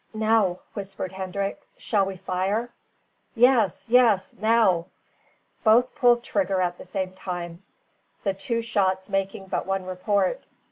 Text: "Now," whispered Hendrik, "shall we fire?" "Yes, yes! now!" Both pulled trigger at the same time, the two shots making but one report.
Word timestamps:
"Now," 0.15 0.61
whispered 0.73 1.11
Hendrik, 1.11 1.61
"shall 1.77 2.07
we 2.07 2.17
fire?" 2.17 2.71
"Yes, 3.35 3.85
yes! 3.87 4.33
now!" 4.39 4.87
Both 5.63 5.93
pulled 5.93 6.23
trigger 6.23 6.59
at 6.59 6.79
the 6.79 6.85
same 6.85 7.11
time, 7.13 7.61
the 8.23 8.33
two 8.33 8.63
shots 8.63 9.11
making 9.11 9.45
but 9.45 9.67
one 9.67 9.85
report. 9.85 10.41